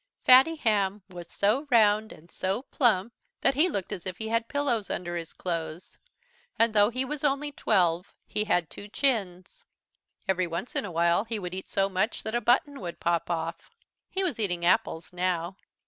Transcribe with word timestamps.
Fatty 0.25 0.55
Hamm 0.55 1.03
was 1.11 1.29
so 1.29 1.67
round 1.69 2.11
and 2.11 2.31
so 2.31 2.63
plump 2.63 3.13
that 3.41 3.53
he 3.53 3.69
looked 3.69 3.91
as 3.91 4.07
if 4.07 4.17
he 4.17 4.29
had 4.29 4.47
pillows 4.47 4.89
under 4.89 5.15
his 5.15 5.31
clothes. 5.31 5.99
And 6.57 6.73
though 6.73 6.89
he 6.89 7.05
was 7.05 7.23
only 7.23 7.51
twelve 7.51 8.11
he 8.25 8.45
had 8.45 8.71
two 8.71 8.87
chins. 8.87 9.63
Every 10.27 10.47
once 10.47 10.75
in 10.75 10.85
a 10.85 10.91
while 10.91 11.25
he 11.25 11.37
would 11.37 11.53
eat 11.53 11.67
so 11.67 11.87
much 11.87 12.23
that 12.23 12.33
a 12.33 12.41
button 12.41 12.79
would 12.81 12.99
pop 12.99 13.29
off. 13.29 13.69
He 14.09 14.23
was 14.23 14.39
eating 14.39 14.65
apples 14.65 15.13
now. 15.13 15.55